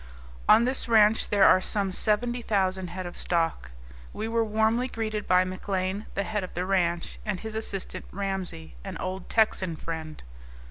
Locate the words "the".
6.15-6.23, 6.55-6.65